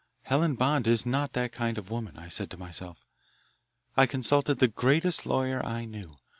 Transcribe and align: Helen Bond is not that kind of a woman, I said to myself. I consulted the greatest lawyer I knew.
Helen 0.23 0.55
Bond 0.55 0.87
is 0.87 1.05
not 1.05 1.33
that 1.33 1.51
kind 1.51 1.77
of 1.77 1.91
a 1.91 1.93
woman, 1.93 2.17
I 2.17 2.27
said 2.27 2.49
to 2.49 2.57
myself. 2.57 3.05
I 3.95 4.07
consulted 4.07 4.55
the 4.57 4.67
greatest 4.67 5.27
lawyer 5.27 5.63
I 5.63 5.85
knew. 5.85 6.17